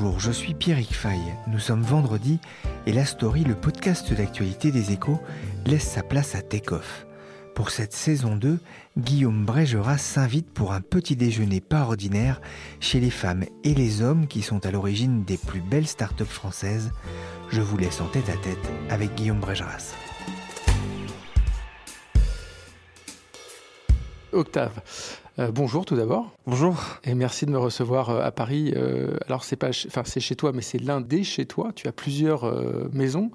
[0.00, 1.18] Bonjour, je suis Pierrick Fay.
[1.48, 2.38] Nous sommes vendredi
[2.86, 5.18] et la story, le podcast d'actualité des échos,
[5.66, 7.04] laisse sa place à Takeoff.
[7.56, 8.60] Pour cette saison 2,
[8.96, 12.40] Guillaume Brégeras s'invite pour un petit déjeuner pas ordinaire
[12.78, 16.92] chez les femmes et les hommes qui sont à l'origine des plus belles startups françaises.
[17.50, 19.94] Je vous laisse en tête à tête avec Guillaume Brégeras.
[24.30, 24.80] Octave,
[25.38, 26.32] euh, bonjour tout d'abord.
[26.46, 26.76] Bonjour.
[27.04, 28.72] Et merci de me recevoir euh, à Paris.
[28.76, 31.70] Euh, alors c'est pas, enfin c'est chez toi, mais c'est l'un des chez toi.
[31.74, 32.52] Tu as plusieurs
[32.92, 33.30] maisons,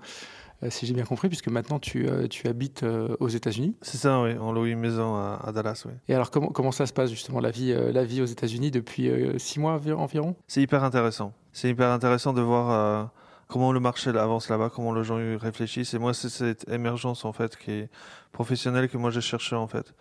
[0.70, 2.86] si j'ai bien compris, puisque maintenant tu, tu habites
[3.20, 3.76] aux États-Unis.
[3.82, 4.32] C'est ça, oui.
[4.40, 5.94] On loue une maison à, Dallas, oui.
[6.08, 9.10] Et alors comment comment ça se passe justement la vie la vie aux États-Unis depuis
[9.38, 10.36] six mois environ?
[10.48, 11.34] C'est hyper intéressant.
[11.52, 13.12] C'est hyper intéressant de voir.
[13.50, 15.94] Comment le marché avance là-bas, comment les gens réfléchissent.
[15.94, 17.90] Et moi, c'est cette émergence en fait qui est
[18.32, 19.94] professionnelle que moi j'ai cherché en fait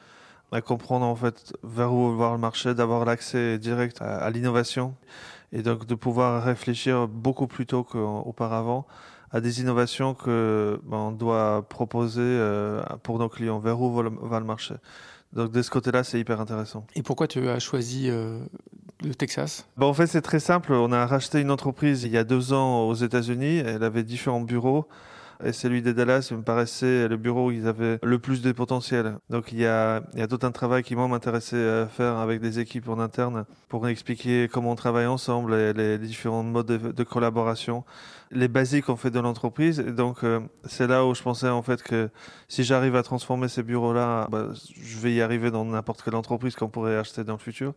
[0.52, 4.94] à comprendre en fait vers où voir le marché, d'avoir l'accès direct à, l'innovation
[5.52, 8.86] et donc de pouvoir réfléchir beaucoup plus tôt qu'auparavant
[9.30, 14.38] à des innovations que ben, on doit proposer euh, pour nos clients, vers où va
[14.38, 14.74] le, marché.
[15.32, 16.86] Donc de ce côté-là, c'est hyper intéressant.
[16.94, 18.38] Et pourquoi tu as choisi euh,
[19.02, 19.66] le Texas?
[19.78, 20.74] Ben, En fait, c'est très simple.
[20.74, 23.62] On a racheté une entreprise il y a deux ans aux États-Unis.
[23.64, 24.86] Elle avait différents bureaux
[25.44, 29.16] et celui de Dallas me paraissait le bureau où ils avaient le plus de potentiel.
[29.30, 32.40] Donc il y a, il y a tout un travail qui m'intéressait à faire avec
[32.40, 37.04] des équipes en interne pour expliquer comment on travaille ensemble et les, différents modes de
[37.04, 37.84] collaboration
[38.32, 39.80] les basiques en fait de l'entreprise.
[39.80, 42.08] Et donc euh, c'est là où je pensais en fait que
[42.48, 46.56] si j'arrive à transformer ces bureaux-là, bah, je vais y arriver dans n'importe quelle entreprise
[46.56, 47.74] qu'on pourrait acheter dans le futur.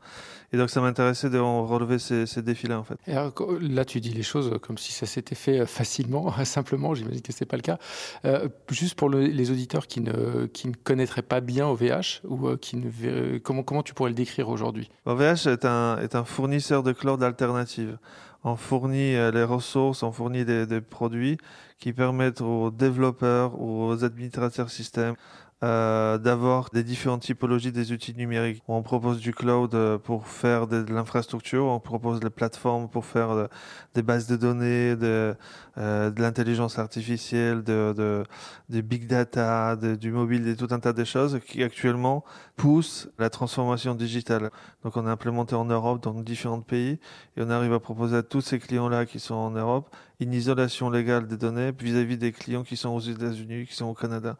[0.53, 2.97] Et donc ça m'intéressait de relever ces, défis-là en fait.
[3.05, 6.95] Là tu dis les choses comme si ça s'était fait euh, facilement, simplement.
[6.95, 7.77] J'imagine que c'est pas le cas.
[8.25, 10.47] Euh, juste pour les auditeurs qui ne
[10.83, 14.89] connaîtraient pas bien OVH ou euh, qui ne comment comment tu pourrais le décrire aujourd'hui?
[15.05, 17.97] OVH est un est un fournisseur de cloud alternative
[18.45, 21.37] on fournit euh, les ressources, on fournit des, produits
[21.79, 25.15] qui permettent aux développeurs aux administrateurs système
[25.63, 28.61] euh, d'avoir des différentes typologies des outils numériques.
[28.67, 33.31] On propose du cloud euh, pour faire de, l'infrastructure, on propose des plateformes pour faire
[33.31, 33.47] euh,
[33.93, 35.33] des bases de données, de,
[35.77, 38.25] l'intelligence artificielle, de,
[38.69, 42.25] big data, du mobile, tout un tas de choses qui actuellement
[42.57, 44.51] poussent la transformation digitale.
[44.83, 46.99] Donc on a implémenté en Europe dans différents pays
[47.37, 49.89] et on arrive à proposer à tous ces clients-là qui sont en Europe
[50.19, 53.93] une isolation légale des données vis-à-vis des clients qui sont aux États-Unis, qui sont au
[53.93, 54.37] Canada.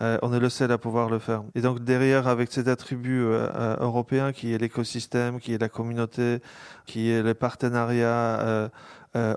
[0.00, 1.42] Euh, on est le seul à pouvoir le faire.
[1.54, 5.68] Et donc derrière, avec cet attribut euh, euh, européen qui est l'écosystème, qui est la
[5.68, 6.40] communauté,
[6.86, 8.70] qui est les partenariats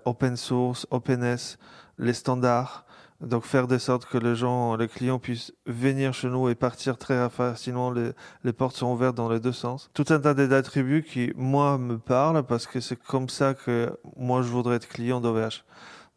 [0.06, 1.58] open source, openness,
[1.97, 2.86] les standards,
[3.22, 6.98] donc faire de sorte que les gens, les clients puissent venir chez nous et partir
[6.98, 7.92] très facilement.
[7.92, 8.12] Les,
[8.44, 9.90] les portes sont ouvertes dans les deux sens.
[9.94, 14.42] Tout un tas d'attributs qui, moi, me parlent parce que c'est comme ça que moi,
[14.42, 15.64] je voudrais être client d'OVH.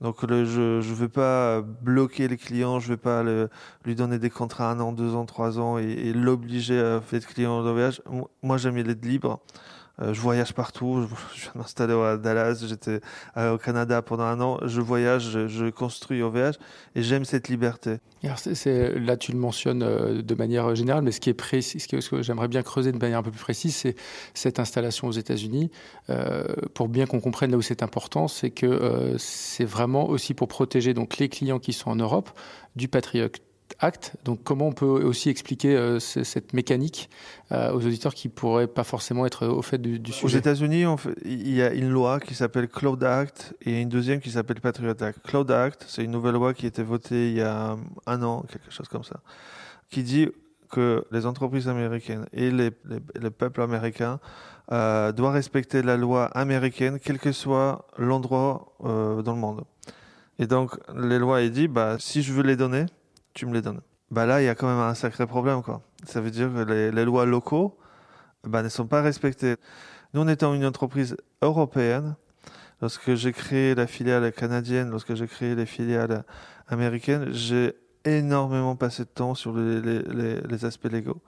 [0.01, 3.49] Donc le, je ne vais pas bloquer les clients, je ne vais pas le,
[3.85, 7.63] lui donner des contrats un an, deux ans, trois ans et, l'obliger à faire client
[7.63, 8.01] d'OVH.
[8.43, 9.41] Moi, j'aime être libre.
[10.03, 11.07] Euh, je voyage partout.
[11.35, 12.65] Je, viens m'installer à Dallas.
[12.67, 13.01] J'étais
[13.37, 14.59] euh, au Canada pendant un an.
[14.65, 16.59] Je voyage, je, construis OVH
[16.95, 17.99] et j'aime cette liberté.
[18.23, 22.23] Là, tu le mentionnes euh, de manière générale, mais ce qui est précis, ce que,
[22.23, 23.97] j'aimerais bien creuser de manière un peu plus précise, c'est
[24.35, 25.71] cette installation aux États-Unis.
[26.75, 30.95] Pour bien qu'on comprenne là où c'est important, c'est que c'est vraiment aussi pour protéger
[30.95, 32.31] donc les clients qui sont en Europe
[32.77, 33.29] du Patriot
[33.81, 34.15] Act.
[34.25, 37.11] Donc, comment on peut aussi expliquer euh, cette mécanique
[37.51, 40.85] euh, aux auditeurs qui pourraient pas forcément être au fait du, sujet Aux États-Unis,
[41.25, 44.95] il y a une loi qui s'appelle Cloud Act et une deuxième qui s'appelle Patriot
[45.01, 45.19] Act.
[45.25, 47.77] Cloud Act, c'est une nouvelle loi qui a été votée il y a
[48.07, 49.21] un an, quelque chose comme ça,
[49.91, 50.29] qui dit
[50.71, 54.19] que les entreprises américaines et les, les, les peuples américains
[54.73, 59.65] euh, doit respecter la loi américaine, quel que soit l'endroit dans le monde.
[60.39, 62.87] Et donc, les lois, il dit, bah, si je veux les donner,
[63.35, 63.81] tu me les donnes.
[64.11, 65.83] Bah là, il y a quand même un sacré problème, quoi.
[66.05, 67.77] Ça veut dire que les, lois locaux,
[68.45, 69.57] bah, ne sont pas respectées.
[70.13, 72.15] Nous, on étant une entreprise européenne,
[72.81, 76.25] lorsque j'ai créé la filiale canadienne, lorsque j'ai créé les filiales
[76.69, 81.21] américaines, j'ai énormément passé de temps sur les, les, les, les, aspects légaux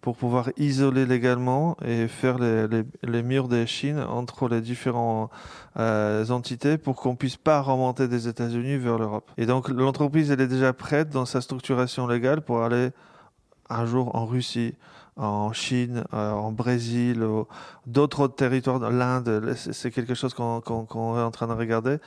[0.00, 5.30] pour pouvoir isoler légalement et faire les, murs des Chines entre les différentes
[5.78, 9.30] euh, entités pour qu'on puisse pas remonter des États-Unis vers l'Europe.
[9.38, 12.90] Et donc l'entreprise elle est déjà prête dans sa structuration légale pour aller
[13.70, 14.74] un jour en Russie,
[15.16, 17.26] en Chine, euh, en Brésil,
[17.86, 21.98] d'autres territoires, l'Inde, c'est quelque chose qu'on est en train de regarder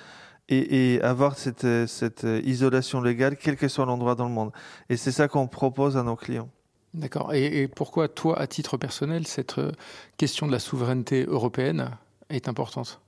[0.51, 4.51] et, et avoir cette, cette isolation légale, quel que soit l'endroit dans le monde.
[4.89, 6.49] Et c'est ça qu'on propose à nos clients.
[6.93, 7.33] D'accord.
[7.33, 9.71] Et, et, pourquoi, toi, à titre personnel, cette euh,
[10.17, 11.91] question de la souveraineté européenne
[12.29, 12.99] est importante?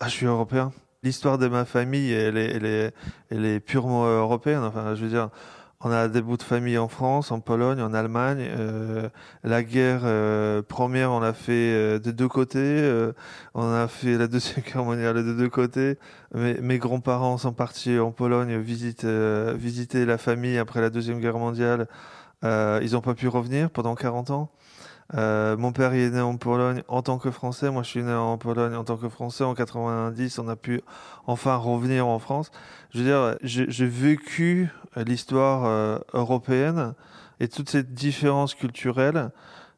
[0.00, 0.72] Ah, Je suis européen.
[1.02, 2.92] L'histoire de ma famille, elle est, elle est,
[3.30, 4.62] elle est purement européenne.
[4.64, 5.30] Enfin, je veux dire,
[5.82, 8.46] on a des bouts de famille en France, en Pologne, en Allemagne.
[8.50, 9.08] Euh,
[9.44, 12.58] la guerre euh, première, on l'a fait euh, de deux côtés.
[12.58, 13.12] Euh,
[13.54, 15.98] on a fait la deuxième guerre mondiale de deux côtés.
[16.34, 21.38] Mes, mes grands-parents sont partis en Pologne visiter, visiter la famille après la deuxième guerre
[21.38, 21.88] mondiale.
[22.42, 24.50] ils n'ont pas pu revenir pendant 40 ans.
[25.14, 27.70] Euh, mon père est né en Pologne en tant que Français.
[27.70, 29.44] Moi, je suis né en Pologne en tant que Français.
[29.44, 30.80] En 90, on a pu
[31.26, 32.50] enfin revenir en France.
[32.92, 36.94] Je veux dire, j'ai vécu l'histoire euh, européenne
[37.40, 39.30] et toutes ces différences culturelles,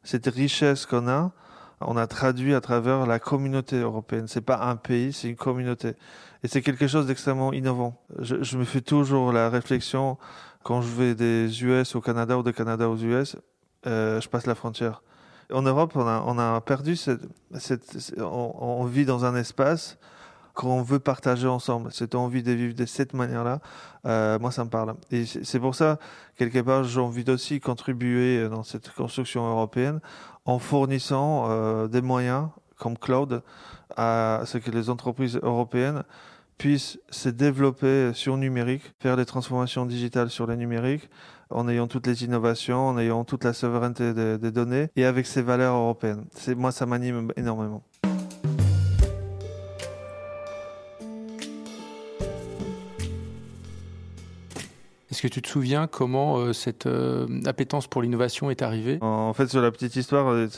[0.03, 1.33] cette richesse qu'on a,
[1.81, 4.27] on a traduit à travers la communauté européenne.
[4.29, 5.95] C'est pas un pays, c'est une communauté.
[6.43, 8.01] Et c'est quelque chose d'extrêmement innovant.
[8.19, 10.19] Je, je me fais toujours la réflexion
[10.63, 13.37] quand je vais des US au Canada ou des Canada aux US,
[13.87, 15.03] euh, je passe la frontière
[15.53, 17.21] en Europe, on a, perdu cette,
[18.19, 19.99] on, vit dans un espace
[20.55, 21.93] qu'on veut partager ensemble.
[21.93, 23.61] Cette envie de vivre de cette manière-là,
[24.07, 24.95] euh, moi, ça me parle.
[25.11, 25.99] Et c'est pour ça,
[26.37, 30.01] quelque part, j'ai envie d'aussi contribuer dans cette construction européenne
[30.45, 33.43] en fournissant euh, des moyens comme cloud
[33.97, 36.03] à ce que les entreprises européennes
[36.59, 41.09] puissent se développer sur numérique, faire des transformations digitales sur le numérique,
[41.55, 45.43] en ayant toutes les innovations, en ayant toute la souveraineté des, données et avec ces
[45.43, 46.25] valeurs européennes.
[46.35, 47.83] C'est, moi, ça m'anime énormément.
[55.23, 58.99] Est-ce que tu te souviens comment euh, cette euh, appétence pour l'innovation est arrivée?
[59.03, 60.49] En fait, sur la petite histoire, euh,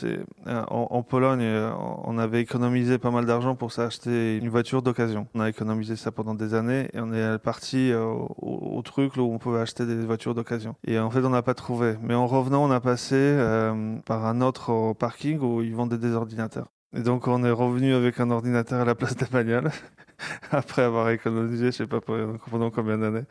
[0.47, 1.71] en, en, Pologne, euh,
[2.03, 5.27] on avait économisé pas mal d'argent pour s'acheter une voiture d'occasion.
[5.35, 9.37] On a économisé ça pendant des années et on est parti au, truc où on
[9.37, 10.75] pouvait acheter des voitures d'occasion.
[10.83, 11.93] Et en fait, on n'a pas trouvé.
[12.01, 16.13] Mais en revenant, on a passé euh, par un autre parking où ils vendaient des
[16.13, 16.69] ordinateurs.
[16.97, 19.69] Et donc, on est revenu avec un ordinateur à la place bagnoles
[20.49, 23.25] après avoir économisé, je sais pas pendant combien d'années.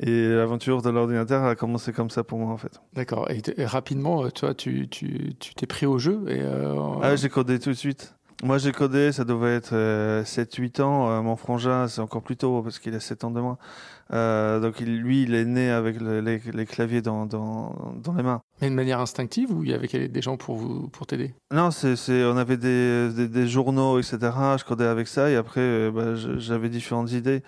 [0.00, 2.80] Et l'aventure de l'ordinateur a commencé comme ça pour moi en fait.
[2.94, 3.28] D'accord.
[3.30, 6.76] Et, et, rapidement, toi, tu tu tu t'es pris au jeu et euh...
[7.02, 8.14] Ah, j'ai codé tout de suite.
[8.44, 11.10] Moi, j'ai codé, ça devait être euh, 7-8 ans.
[11.10, 13.58] Euh, mon frangin, c'est encore plus tôt parce qu'il a 7 ans de moins.
[14.12, 18.14] Euh, donc il, lui, il est né avec le, les, les, claviers dans, dans, dans
[18.14, 18.40] les mains.
[18.62, 21.34] Mais de manière instinctive ou il y avait des gens pour vous pour t'aider?
[21.52, 24.18] Non, c'est, on avait des, des, des, journaux, etc.
[24.56, 27.42] Je codais avec ça et après, euh, bah, j'avais différentes idées.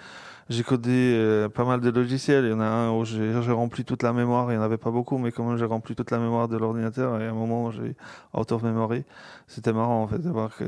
[0.51, 2.45] J'ai codé euh, pas mal de logiciels.
[2.45, 4.51] Il y en a un où j'ai rempli toute la mémoire.
[4.51, 6.57] Il n'y en avait pas beaucoup, mais quand même, j'ai rempli toute la mémoire de
[6.57, 7.21] l'ordinateur.
[7.21, 7.95] Et à un moment, j'ai
[8.35, 9.05] out of memory.
[9.47, 10.65] C'était marrant, en fait, de voir que.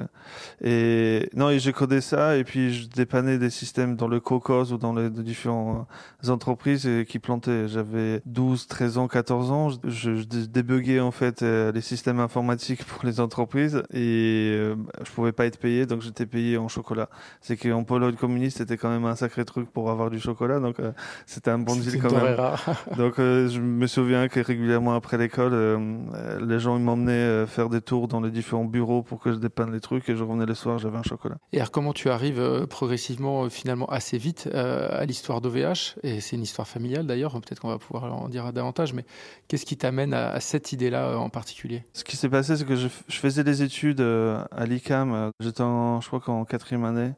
[0.63, 2.37] Et non, et j'ai codé ça.
[2.37, 5.89] Et puis, je dépannais des systèmes dans le Cocos ou dans les différentes
[6.29, 7.67] entreprises qui plantaient.
[7.67, 9.71] J'avais 12, 13 ans, 14 ans.
[9.83, 13.83] Je, je débuguais, en fait, euh, les systèmes informatiques pour les entreprises.
[13.93, 17.09] Et euh, je pouvais pas être payé, donc j'étais payé en chocolat.
[17.41, 20.61] C'est qu'en Pologne communiste, c'était quand même un sacré truc pour avoir du chocolat.
[20.61, 20.93] Donc, euh,
[21.27, 22.37] c'était un bon deal quand même.
[22.97, 27.81] donc, euh, je me souviens que régulièrement après l'école, euh, les gens m'emmenaient faire des
[27.81, 30.55] tours dans les différents bureaux pour que je dépanne les trucs et je revenais le
[30.55, 31.37] soir, j'avais un chocolat.
[31.53, 36.43] Et alors, comment tu arrives progressivement, finalement, assez vite à l'histoire d'OVH Et c'est une
[36.43, 39.05] histoire familiale d'ailleurs, peut-être qu'on va pouvoir en dire davantage, mais
[39.49, 41.85] qu'est-ce qui t'amène à, à, cette idée-là en particulier?
[41.93, 45.31] Ce qui s'est passé, c'est que je, je, faisais des études à l'ICAM.
[45.41, 47.13] J'étais, en, je crois qu'en quatrième année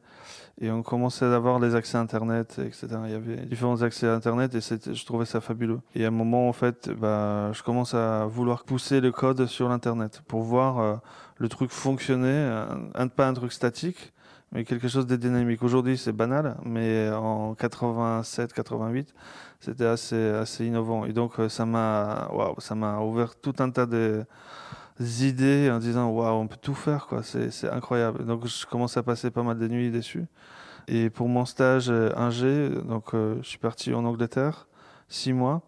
[0.61, 2.87] et on commençait à avoir les accès Internet, etc.
[3.05, 5.79] Il y avait différents accès à Internet et je trouvais ça fabuleux.
[5.95, 9.67] Et à un moment, en fait, bah, je commence à vouloir pousser le code sur
[9.67, 10.95] l'Internet pour voir euh,
[11.37, 12.63] le truc fonctionner,
[12.95, 14.13] un, pas un truc statique,
[14.53, 15.61] mais quelque chose de dynamique.
[15.61, 19.13] Aujourd'hui, c'est banal, mais en 87, 88,
[19.59, 21.03] c'était assez, innovant.
[21.05, 21.49] Et donc, waouh,
[22.59, 24.25] ça m'a ouvert tout un tas de
[24.99, 27.21] idées en disant waouh, on peut tout faire, quoi.
[27.23, 28.25] C'est incroyable.
[28.25, 30.25] Donc, je commence à passer pas mal de nuits dessus.
[30.87, 34.67] Et pour mon stage euh, ingé, donc, euh, je suis parti en Angleterre,
[35.09, 35.61] six mois.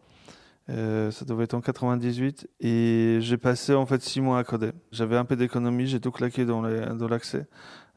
[0.69, 4.71] Euh, ça devait être en 98 et j'ai passé en fait six mois à coder.
[4.91, 7.47] J'avais un peu d'économie, j'ai tout claqué dans l'accès.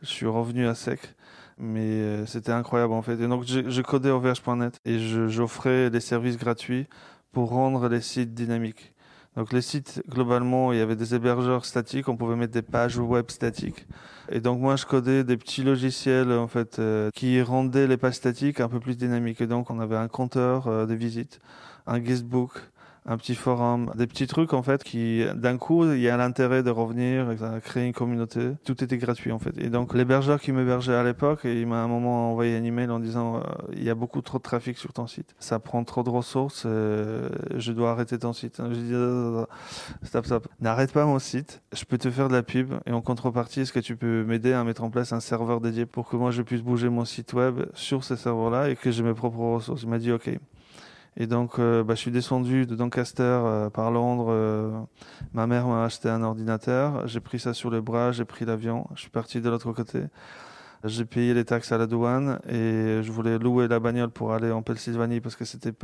[0.03, 1.01] Je suis revenu à sec,
[1.59, 3.21] mais c'était incroyable en fait.
[3.21, 6.87] Et donc je, codais OVH.net et j'offrais des services gratuits
[7.33, 8.95] pour rendre les sites dynamiques.
[9.37, 12.99] Donc les sites, globalement, il y avait des hébergeurs statiques, on pouvait mettre des pages
[12.99, 13.87] web statiques.
[14.29, 18.15] Et donc moi, je codais des petits logiciels en fait euh, qui rendaient les pages
[18.15, 19.41] statiques un peu plus dynamiques.
[19.41, 21.41] Et donc on avait un compteur euh, de visites,
[21.87, 22.53] un guestbook,
[23.11, 26.63] un petit forum, des petits trucs en fait qui d'un coup il y a l'intérêt
[26.63, 27.27] de revenir,
[27.61, 28.53] créer une communauté.
[28.65, 29.59] Tout était gratuit en fait.
[29.59, 33.01] Et donc l'hébergeur qui m'hébergeait à l'époque, il m'a un moment envoyé un email en
[33.01, 33.41] disant euh,
[33.73, 36.63] il y a beaucoup trop de trafic sur ton site, ça prend trop de ressources,
[36.67, 38.63] euh, je dois arrêter ton site.
[38.71, 42.75] Je dis stop stop, n'arrête pas mon site, je peux te faire de la pub
[42.87, 45.85] et en contrepartie est-ce que tu peux m'aider à mettre en place un serveur dédié
[45.85, 48.93] pour que moi je puisse bouger mon site web sur ces serveurs là et que
[48.93, 49.83] j'ai mes propres ressources?
[49.83, 50.31] Il m'a dit ok.
[51.21, 54.29] Et donc, euh, bah, je suis descendu de Doncaster euh, par Londres.
[54.31, 54.71] Euh,
[55.35, 57.07] ma mère m'a acheté un ordinateur.
[57.07, 58.87] J'ai pris ça sur le bras, j'ai pris l'avion.
[58.95, 60.05] Je suis parti de l'autre côté.
[60.83, 64.51] J'ai payé les taxes à la douane et je voulais louer la bagnole pour aller
[64.51, 65.75] en Pennsylvanie parce que c'était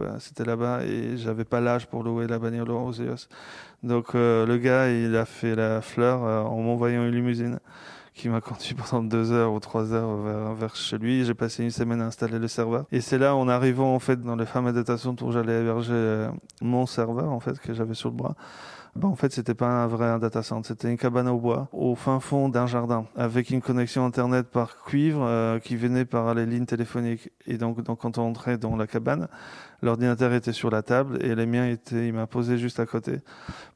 [0.43, 3.29] là-bas et j'avais pas l'âge pour louer la bagnole aux EOS.
[3.83, 7.59] Donc le gars, il a fait la fleur en m'envoyant une limousine
[8.17, 11.25] qui m'a conduit pendant deux heures ou trois heures vers, vers chez lui.
[11.25, 12.87] J'ai passé une semaine à installer le serveur.
[12.91, 16.31] Et c'est là, en arrivant en fait dans les fameux data où j'allais héberger euh,
[16.63, 18.35] mon serveur en fait que j'avais sur le bras.
[18.97, 21.95] Ben, en fait, c'était pas un vrai data center, c'était une cabane au bois, au
[21.95, 26.47] fin fond d'un jardin, avec une connexion internet par cuivre euh, qui venait par les
[26.47, 27.31] lignes téléphoniques.
[27.47, 29.29] Et donc, quand on entrait dans la cabane,
[29.83, 33.21] l'ordinateur était sur la table et les miens étaient, il m'a posé juste à côté.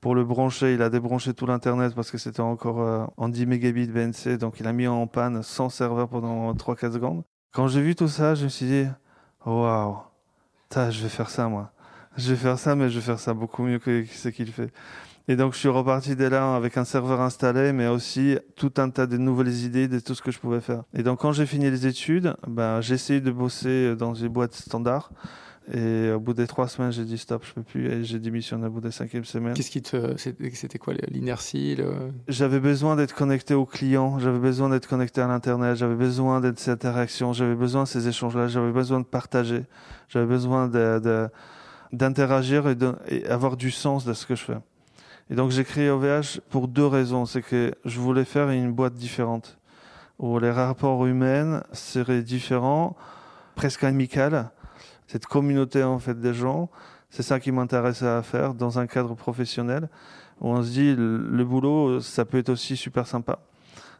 [0.00, 3.44] Pour le brancher, il a débranché tout l'internet parce que c'était encore euh, en 10
[3.44, 7.24] mégabits BNC, donc il a mis en panne sans serveur pendant 3-4 secondes.
[7.52, 8.86] Quand j'ai vu tout ça, je me suis dit,
[9.44, 9.98] waouh,
[10.74, 11.72] je vais faire ça moi.
[12.16, 14.72] Je vais faire ça, mais je vais faire ça beaucoup mieux que ce qu'il fait.
[15.30, 18.90] Et donc, je suis reparti de là avec un serveur installé, mais aussi tout un
[18.90, 20.82] tas de nouvelles idées de tout ce que je pouvais faire.
[20.92, 24.54] Et donc, quand j'ai fini les études, ben, j'ai essayé de bosser dans une boîte
[24.54, 25.12] standard.
[25.72, 27.86] Et au bout des trois semaines, j'ai dit stop, je peux plus.
[27.88, 29.54] Et j'ai démissionné au bout des cinquième semaines.
[29.54, 31.76] Qu'est-ce qui te, c'était quoi l'inertie
[32.26, 34.18] J'avais besoin d'être connecté aux clients.
[34.18, 35.76] J'avais besoin d'être connecté à l'internet.
[35.76, 37.32] J'avais besoin d'être ces interactions.
[37.32, 38.48] J'avais besoin de ces échanges-là.
[38.48, 39.62] J'avais besoin de partager.
[40.08, 41.28] J'avais besoin de,
[41.92, 44.58] d'interagir et, et avoir du sens de ce que je fais.
[45.30, 47.24] Et donc j'ai créé OVH pour deux raisons.
[47.24, 49.58] C'est que je voulais faire une boîte différente,
[50.18, 52.96] où les rapports humains seraient différents,
[53.54, 54.50] presque amicales.
[55.06, 56.68] Cette communauté en fait des gens,
[57.10, 59.88] c'est ça qui m'intéressait à faire dans un cadre professionnel,
[60.40, 63.38] où on se dit le, boulot, ça peut être aussi super sympa.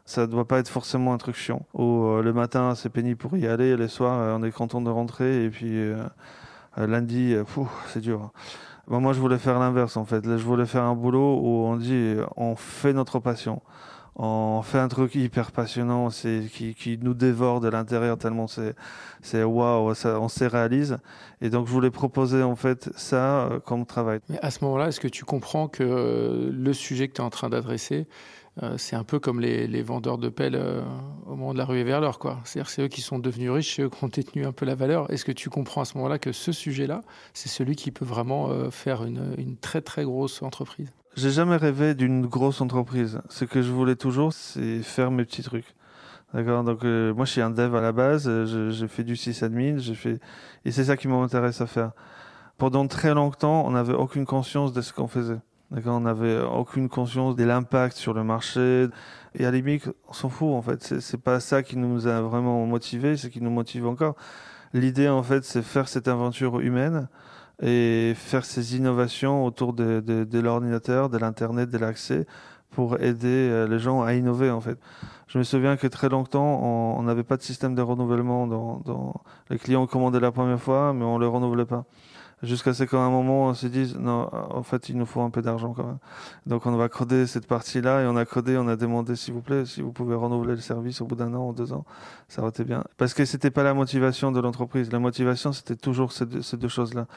[0.03, 1.65] Ça ne doit pas être forcément un truc chiant.
[1.73, 4.81] Où euh, le matin c'est pénible pour y aller, les soirs euh, on est content
[4.81, 6.03] de rentrer, et puis euh,
[6.75, 7.35] lundi,
[7.87, 8.31] c'est dur.
[8.91, 10.21] Bah, moi, je voulais faire l'inverse, en fait.
[10.25, 13.61] je voulais faire un boulot où on dit, on fait notre passion.
[14.17, 18.75] On fait un truc hyper passionnant, c'est qui, nous dévore de l'intérieur tellement c'est
[19.21, 20.97] c'est waouh, on se réalise.
[21.39, 24.19] Et donc je voulais proposer en fait ça euh, comme travail.
[24.27, 27.25] Mais à ce moment-là, est-ce que tu comprends que euh, le sujet que tu es
[27.25, 28.07] en train d'adresser,
[28.61, 30.83] euh, c'est un peu comme les, vendeurs de pelles euh,
[31.25, 32.19] au moment de la ruée vers l'or.
[32.43, 34.75] C'est-à-dire c'est eux qui sont devenus riches, c'est eux qui ont détenu un peu la
[34.75, 35.09] valeur.
[35.11, 37.01] Est-ce que tu comprends à ce moment-là que ce sujet-là,
[37.33, 40.89] c'est celui qui peut vraiment euh, faire une, très très grosse entreprise?
[41.15, 43.21] J'ai jamais rêvé d'une grosse entreprise.
[43.29, 45.75] Ce que je voulais toujours, c'est faire mes petits trucs.
[46.33, 46.63] D'accord?
[46.63, 48.29] Donc moi, je suis un dev à la base.
[48.69, 49.77] J'ai fait du sysadmin.
[49.77, 50.21] J'ai fait
[50.63, 51.91] et c'est ça qui m'intéresse à faire.
[52.57, 55.39] Pendant très longtemps, on n'avait aucune conscience de ce qu'on faisait.
[55.71, 58.87] D'accord, on n'avait aucune conscience de l'impact sur le marché.
[59.35, 60.99] Et à la limite, on s'en fout en fait.
[60.99, 64.15] C'est pas ça qui nous a vraiment motivés, ce qui nous motive encore.
[64.73, 67.07] L'idée en fait, c'est faire cette aventure humaine
[67.61, 72.27] et faire ces innovations autour de l'ordinateur, de l'internet, de l'accès
[72.69, 74.77] pour aider euh, les gens à innover en fait.
[75.27, 76.61] Je me souviens que très longtemps,
[76.97, 78.47] on n'avait pas de système de renouvellement.
[78.47, 79.21] Dans, dans...
[79.49, 81.85] Les clients commandaient la première fois, mais on ne le renouvelait pas
[82.43, 85.29] jusqu'à ce qu'à un moment on se dise non en fait il nous faut un
[85.29, 85.97] peu d'argent quand même.
[86.45, 89.33] Donc on va coder cette partie là et on a codé on a demandé s'il
[89.33, 91.85] vous plaît si vous pouvez renouveler le service au bout d'un an ou deux ans
[92.27, 92.83] ça aurait été bien.
[92.97, 94.91] Parce que c'était pas la motivation de l'entreprise.
[94.91, 97.07] La motivation c'était toujours ces deux, choses là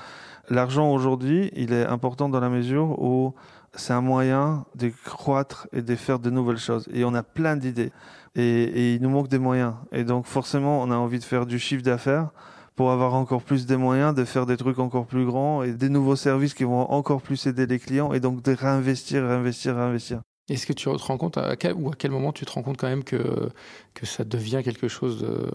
[0.51, 3.35] l'argent aujourd'hui il est important dans la mesure où
[3.77, 6.89] c'est un moyen de croître et de faire de nouvelles choses.
[6.93, 7.91] Et on a plein d'idées.
[8.37, 9.75] Et il nous manque des moyens.
[9.91, 12.31] Et donc forcément on a envie de faire du chiffre d'affaires
[12.75, 15.89] pour avoir encore plus de moyens de faire des trucs encore plus grands et des
[15.89, 20.21] nouveaux services qui vont encore plus aider les clients et donc de réinvestir, réinvestir, réinvestir.
[20.49, 22.63] Est-ce que tu te rends compte, à quel, ou à quel moment tu te rends
[22.63, 23.49] compte quand même que,
[23.95, 25.51] que ça devient quelque chose de,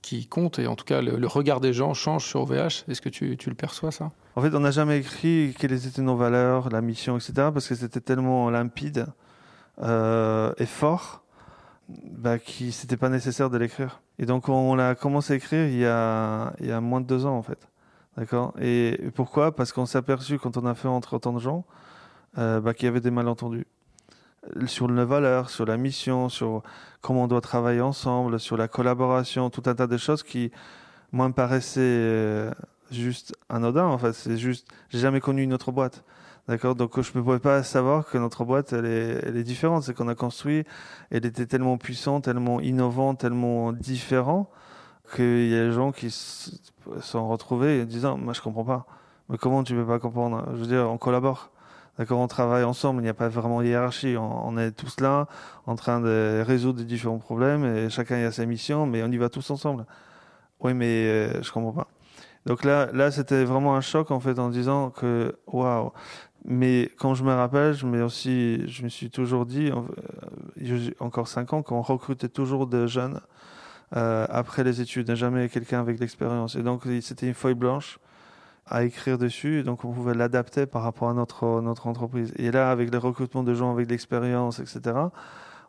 [0.00, 3.08] qui compte et en tout cas le, regard des gens change sur OVH Est-ce que
[3.08, 4.12] tu, tu, le perçois ça?
[4.36, 7.32] En fait, on n'a jamais écrit quelles étaient nos valeurs, la mission, etc.
[7.52, 9.06] parce que c'était tellement limpide
[9.82, 11.25] euh, et fort
[11.88, 14.00] bah, qu'il n'était pas nécessaire de l'écrire.
[14.18, 17.06] Et donc on l'a commencé à écrire il y a, il y a moins de
[17.06, 17.68] deux ans en fait.
[18.16, 18.54] D'accord?
[18.60, 19.54] Et pourquoi?
[19.54, 21.64] Parce qu'on s'est aperçu quand on a fait entre autant de gens
[22.38, 23.66] euh, bah, qu'il y avait des malentendus
[24.66, 26.62] sur les valeurs, sur la mission, sur
[27.00, 30.50] comment on doit travailler ensemble, sur la collaboration, tout un tas de choses qui,
[31.12, 32.50] moi, me paraissaient euh,
[32.90, 33.84] juste anodin.
[33.84, 36.04] En fait, c'est juste, j'ai jamais connu une autre boîte.
[36.48, 39.82] D'accord Donc, je ne pouvais pas savoir que notre boîte, elle est, elle est différente.
[39.82, 40.64] C'est qu'on a construit,
[41.10, 44.48] elle était tellement puissante, tellement innovante, tellement différente,
[45.14, 46.52] qu'il y a des gens qui se
[47.00, 48.86] sont retrouvés en disant, moi, je comprends pas.
[49.28, 50.44] Mais comment tu peux pas comprendre?
[50.52, 51.50] Je veux dire, on collabore.
[51.98, 54.16] D'accord, on travaille ensemble, il n'y a pas vraiment hiérarchie.
[54.18, 55.26] On, est tous là,
[55.66, 59.30] en train de résoudre différents problèmes, et chacun a sa mission, mais on y va
[59.30, 59.86] tous ensemble.
[60.60, 61.88] Oui, mais euh, je comprends pas.
[62.46, 65.92] Donc là, là, c'était vraiment un choc en fait en disant que waouh.
[66.44, 71.26] Mais quand je me rappelle, je me aussi, je me suis toujours dit, euh, encore
[71.26, 73.20] cinq ans, qu'on recrutait toujours des jeunes
[73.96, 76.54] euh, après les études, jamais quelqu'un avec l'expérience.
[76.54, 77.98] Et donc c'était une feuille blanche
[78.66, 82.32] à écrire dessus, donc on pouvait l'adapter par rapport à notre, notre entreprise.
[82.36, 84.94] Et là, avec le recrutement de gens avec de l'expérience, etc.,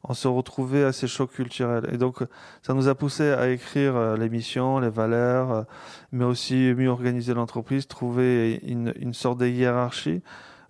[0.03, 1.87] on se retrouvait à ces chocs culturels.
[1.91, 2.23] Et donc,
[2.61, 5.63] ça nous a poussé à écrire euh, les missions, les valeurs, euh,
[6.11, 10.21] mais aussi mieux organiser l'entreprise, trouver une, une sorte de hiérarchie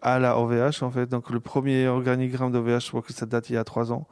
[0.02, 1.08] à la OVH, en fait.
[1.08, 4.08] Donc, le premier organigramme d'OVH, je crois que ça date il y a trois ans.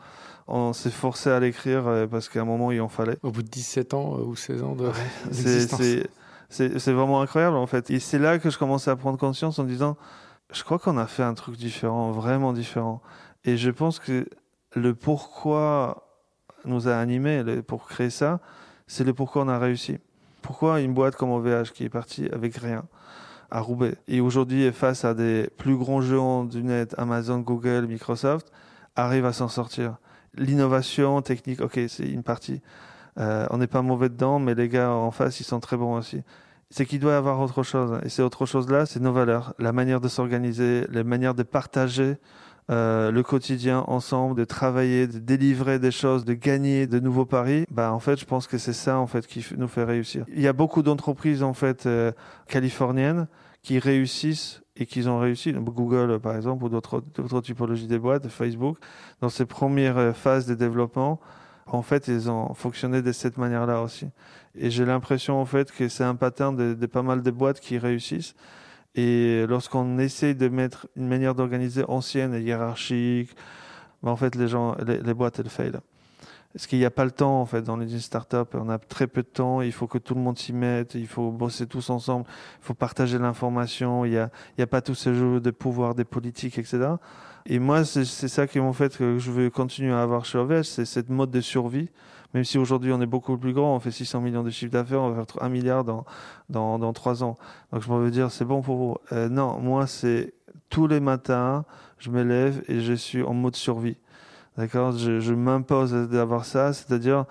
[0.48, 3.17] On s'est forcé à l'écrire euh, parce qu'à un moment, il en fallait.
[3.24, 4.91] Au bout de 17 ans ou 16 ans de
[5.31, 6.07] c'est
[6.50, 7.89] c'est vraiment incroyable en fait.
[7.89, 9.98] Et c'est là que je commençais à prendre conscience en disant,
[10.53, 13.01] je crois qu'on a fait un truc différent, vraiment différent.
[13.43, 14.27] Et je pense que
[14.75, 16.08] le pourquoi
[16.65, 18.39] nous a animés pour créer ça,
[18.88, 19.98] c'est le pourquoi on a réussi.
[20.41, 22.84] Pourquoi une boîte comme OVH qui est partie avec rien
[23.52, 27.86] à Roubaix et aujourd'hui est face à des plus grands géants du net, Amazon, Google,
[27.88, 28.52] Microsoft,
[28.95, 29.97] arrive à s'en sortir.
[30.36, 32.62] L'innovation technique, ok, c'est une partie.
[33.17, 35.97] Euh, on n'est pas mauvais dedans, mais les gars en face, ils sont très bons
[35.97, 36.21] aussi.
[36.69, 37.99] C'est qu'il doit y avoir autre chose.
[38.04, 42.17] Et c'est autre chose-là, c'est nos valeurs, la manière de s'organiser, la manière de partager
[42.71, 47.65] euh, le quotidien ensemble, de travailler, de délivrer des choses, de gagner de nouveaux paris.
[47.71, 50.25] Bah en fait, je pense que c'est ça en fait qui nous fait réussir.
[50.34, 52.12] Il y a beaucoup d'entreprises en fait euh,
[52.47, 53.28] californiennes
[53.62, 57.01] qui réussissent et qui ont réussi, Google par exemple ou d'autres
[57.41, 58.78] typologies de boîtes, Facebook,
[59.21, 61.19] dans ces premières phases de développement
[61.67, 64.08] en fait, ils ont fonctionné de cette manière-là aussi.
[64.56, 67.78] Et j'ai l'impression, en fait, que c'est un pattern de, pas mal de boîtes qui
[67.78, 68.36] réussissent.
[68.95, 73.36] Et lorsqu'on essaie de mettre une manière d'organiser ancienne et hiérarchique,
[74.01, 75.71] ben en fait, les gens, les, boîtes, elles faillent.
[76.53, 78.38] Parce qu'il n'y a pas le temps, en fait, dans les startups.
[78.53, 79.62] On a très peu de temps.
[79.62, 80.95] Il faut que tout le monde s'y mette.
[80.95, 82.25] Il faut bosser tous ensemble.
[82.62, 84.05] Il faut partager l'information.
[84.05, 86.95] Il n'y a, a pas tout ce jeu de pouvoir des politiques, etc.
[87.47, 90.63] Et moi, c'est ça qui m'en fait que je veux continuer à avoir chez OVH,
[90.63, 91.89] c'est cette mode de survie.
[92.36, 95.02] Même si aujourd'hui on est beaucoup plus grand, on fait 600 millions de chiffre d'affaires,
[95.02, 96.04] on va faire 1 milliard dans,
[96.50, 97.38] dans, dans 3 ans.
[97.71, 98.98] Donc je me veux dire, c'est bon pour vous.
[99.13, 100.34] Euh, non, moi, c'est
[100.69, 101.63] tous les matins,
[101.98, 103.95] je me lève et je suis en mode survie.
[104.58, 104.91] D'accord?
[104.91, 107.24] Je, m'impose d'avoir ça, c'est-à-dire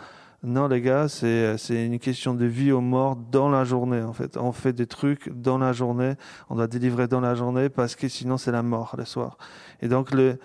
[0.42, 4.14] non, les gars, c'est, c'est une question de vie ou mort dans la journée, en
[4.14, 4.38] fait.
[4.38, 6.14] On fait des trucs dans la journée,
[6.48, 9.36] on doit délivrer dans la journée parce que sinon c'est la mort le soir.
[9.82, 10.38] Et donc, le,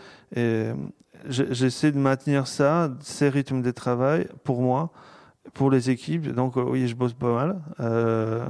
[1.27, 4.91] j'essaie de maintenir ça, ces rythmes de travail, pour moi,
[5.53, 6.33] pour les équipes.
[6.33, 7.61] Donc, oui, je bosse pas mal.
[7.79, 8.45] Euh,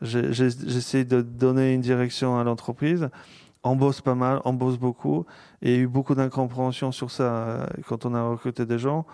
[0.00, 3.08] j'essaie de donner une direction à l'entreprise.
[3.64, 5.24] On bosse pas mal, on bosse beaucoup.
[5.62, 8.78] Et il y a eu beaucoup d'incompréhension sur ça euh, quand on a recruté des
[8.78, 9.06] gens.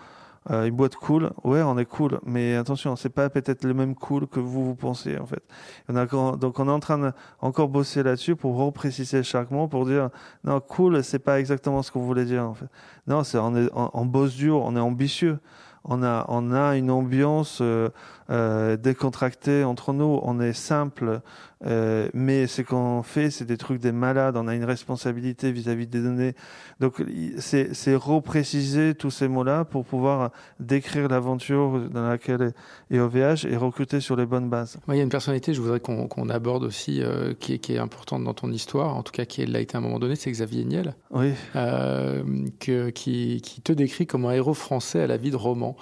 [0.51, 3.93] Euh, une boîte cool, ouais, on est cool, mais attention, c'est pas peut-être le même
[3.93, 5.43] cool que vous vous pensez en fait.
[5.89, 9.85] On donc on est en train de encore bosser là-dessus pour repréciser chaque mot pour
[9.85, 10.09] dire
[10.43, 12.65] non cool, c'est pas exactement ce qu'on voulait dire en fait.
[13.05, 15.39] Non, c'est on est en, bosse dur, on est ambitieux,
[15.83, 17.89] on a on a une ambiance euh,
[18.29, 21.21] euh, décontractée entre nous, on est simple,
[21.65, 24.37] euh, mais ce qu'on fait, c'est des trucs des malades.
[24.37, 26.33] On a une responsabilité vis-à-vis des données.
[26.79, 27.03] Donc,
[27.39, 32.53] c'est repréciser tous ces mots-là pour pouvoir décrire l'aventure dans laquelle
[32.91, 34.77] est OVH et recruter sur les bonnes bases.
[34.87, 37.79] il y a une personnalité, je voudrais qu'on aborde aussi, euh, qui, est, qui, est,
[37.79, 40.31] importante dans ton histoire, en tout cas qui l'a été à un moment donné, c'est
[40.31, 41.33] Xavier Niel, oui.
[41.55, 42.23] euh,
[42.59, 45.75] que, qui, qui, te décrit comme un héros français à la vie de roman.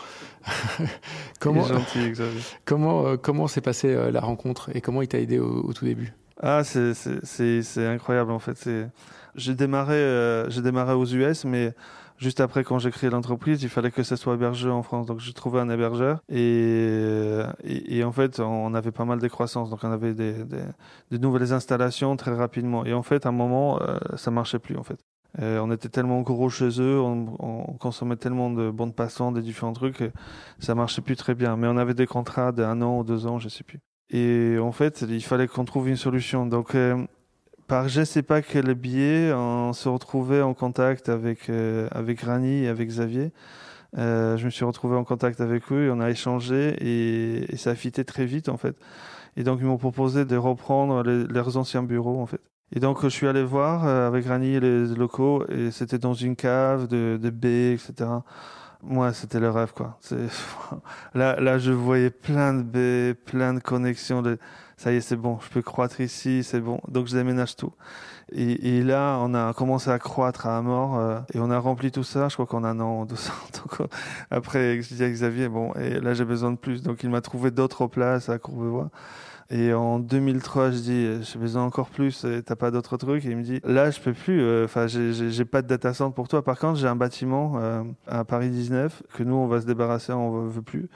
[1.39, 2.36] comment, gentil, Xavier.
[2.65, 6.13] Comment, euh, comment s'est passée la rencontre et comment il t'a aidé au tout début?
[6.41, 8.67] Ah, c'est incroyable en fait.
[9.37, 11.73] J'ai démarré, euh, j'ai démarré aux US, mais
[12.17, 15.05] juste après, quand j'ai créé l'entreprise, il fallait que ça soit hébergé en France.
[15.05, 16.21] Donc, j'ai trouvé un hébergeur.
[16.27, 19.69] Et, et, en fait, on avait pas mal de croissance.
[19.69, 20.33] Donc, on avait des,
[21.11, 22.83] des, nouvelles installations très rapidement.
[22.83, 24.99] Et en fait, à un moment, euh, ça marchait plus, en fait.
[25.39, 29.41] Euh, on était tellement gros chez eux, on, on consommait tellement de bandes passantes, des
[29.41, 30.11] différents trucs, que
[30.59, 31.57] ça marchait plus très bien.
[31.57, 33.79] Mais on avait des contrats d'un an ou deux ans, je sais plus.
[34.09, 36.45] Et en fait, il fallait qu'on trouve une solution.
[36.45, 37.05] Donc, euh,
[37.67, 42.63] par je sais pas quel biais, on se retrouvait en contact avec euh, avec Rani
[42.63, 43.33] et avec Xavier.
[43.97, 47.71] Euh, je me suis retrouvé en contact avec eux et on a échangé et, ça
[47.71, 48.75] a fité très vite en fait.
[49.37, 52.41] Et donc ils m'ont proposé de reprendre leurs anciens bureaux en fait.
[52.75, 56.13] Et donc je suis allé voir euh, avec Rani et les locaux et c'était dans
[56.13, 58.09] une cave de, de baies, etc.
[58.83, 59.97] Moi, c'était le rêve, quoi.
[61.15, 64.21] Là, là, je voyais plein de baies, plein de connexions.
[64.21, 64.37] De
[64.77, 66.79] ça y est, c'est bon, je peux croître ici, c'est bon.
[66.87, 67.73] Donc je déménage tout.
[68.31, 71.91] Et, et, là, on a commencé à croître à mort euh, et on a rempli
[71.91, 72.29] tout ça.
[72.29, 73.47] Je crois qu'on a un an, deux ans.
[73.79, 73.89] Donc,
[74.29, 76.83] après, je dis à Xavier, bon, et là j'ai besoin de plus.
[76.83, 78.89] Donc il m'a trouvé d'autres places à Courbevoie.
[79.49, 83.25] Et en 2003, je dis, j'ai besoin encore plus, t'as pas d'autres trucs?
[83.25, 86.13] Et il me dit, là, je peux plus, euh, enfin, j'ai pas de data center
[86.13, 86.43] pour toi.
[86.43, 87.59] Par contre, j'ai un bâtiment
[88.07, 90.89] à Paris 19 que nous, on va se débarrasser, on veut plus.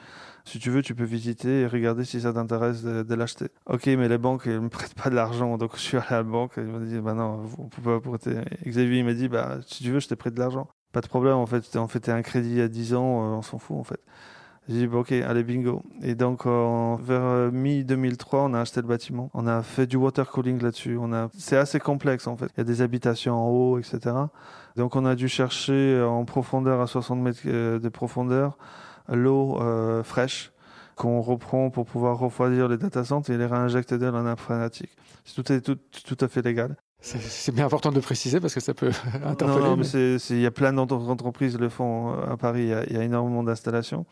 [0.44, 3.46] Si tu veux, tu peux visiter et regarder si ça t'intéresse de, l'acheter.
[3.66, 5.56] Ok, mais les banques, elles me prêtent pas de l'argent.
[5.56, 7.82] Donc, je suis allé à la banque et ils m'ont dit, bah non, on peut
[7.82, 8.40] pas prêter.
[8.66, 10.68] Xavier, il m'a dit, bah, si tu veux, je te prête de l'argent.
[10.92, 11.76] Pas de problème, en fait.
[11.76, 14.00] En fait, un crédit à 10 ans, euh, on s'en fout, en fait.
[14.68, 15.82] J'ai dit, bah, ok, allez, bingo.
[16.02, 19.30] Et donc, vers euh, mi-2003, on a acheté le bâtiment.
[19.34, 20.96] On a fait du water cooling là-dessus.
[21.00, 22.46] On a, c'est assez complexe, en fait.
[22.56, 24.14] Il y a des habitations en haut, etc.
[24.76, 28.56] Donc, on a dû chercher en profondeur, à 60 mètres euh, de profondeur,
[29.08, 30.52] l'eau euh, fraîche
[30.94, 34.90] qu'on reprend pour pouvoir refroidir les data centers et les réinjecter dans la nappe phréatique.
[35.34, 36.76] Tout est tout, tout à fait légal.
[37.02, 38.92] C'est bien important de préciser parce que ça peut
[39.24, 39.60] interpeller.
[39.60, 42.62] Non, non mais il y a plein d'entreprises le font euh, à Paris.
[42.88, 44.06] Il y a, énormément d'installations.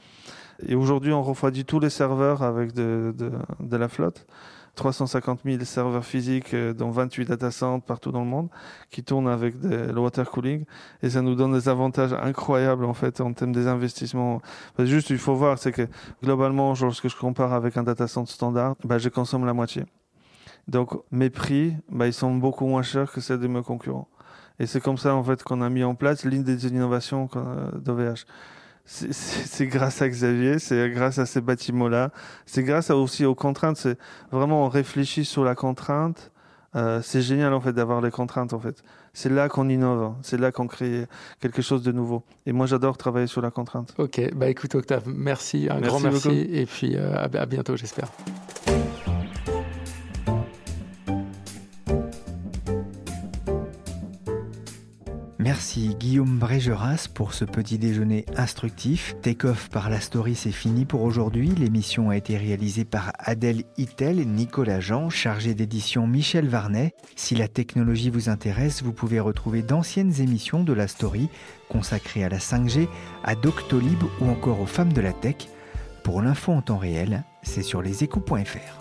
[0.67, 4.27] Et aujourd'hui, on refroidit tous les serveurs avec de, de, de la flotte.
[4.75, 8.49] 350 000 serveurs physiques, euh, dont 28 data centers partout dans le monde,
[8.91, 10.65] qui tournent avec le water cooling.
[11.03, 14.41] Et ça nous donne des avantages incroyables, en fait, en termes des investissements.
[14.79, 15.87] juste, il faut voir, c'est que
[16.23, 19.85] globalement, lorsque je compare avec un data center standard, bah, je consomme la moitié.
[20.69, 24.09] Donc, mes prix, bah, ils sont beaucoup moins chers que ceux de mes concurrents.
[24.59, 27.29] Et c'est comme ça, en fait, qu'on a mis en place l'une des innovations
[27.75, 28.25] d'OVH
[28.91, 32.11] c'est grâce à Xavier, c'est grâce à ces bâtiments-là,
[32.45, 33.77] c'est grâce aussi aux contraintes.
[33.77, 33.97] C'est
[34.33, 36.33] vraiment on réfléchit sur la contrainte.
[36.77, 38.83] Euh, c'est génial en fait d'avoir les contraintes en fait.
[39.13, 41.07] C'est là qu'on innove, c'est là qu'on crée
[41.41, 42.23] quelque chose de nouveau.
[42.47, 43.95] Et moi j'adore travailler sur la contrainte.
[43.99, 48.09] Ok, bah écoute Octave, merci, un grand merci et puis euh, à bientôt j'espère.
[55.73, 59.15] Merci Guillaume Brégeras pour ce petit déjeuner instructif.
[59.23, 61.51] Take off par la story, c'est fini pour aujourd'hui.
[61.51, 66.93] L'émission a été réalisée par Adèle Itel, Nicolas Jean, chargé d'édition Michel Varnet.
[67.15, 71.29] Si la technologie vous intéresse, vous pouvez retrouver d'anciennes émissions de la story
[71.69, 72.89] consacrées à la 5G,
[73.23, 75.37] à Doctolib ou encore aux femmes de la tech.
[76.03, 78.81] Pour l'info en temps réel, c'est sur leséchos.fr.